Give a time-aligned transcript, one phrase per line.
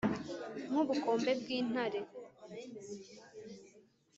[0.69, 1.99] nk'ubukombe bw'intare